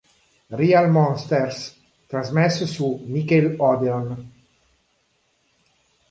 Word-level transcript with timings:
Real 0.49 0.89
Monsters" 0.89 1.75
trasmesso 2.07 2.65
su 2.65 3.03
Nickelodeon. 3.05 4.31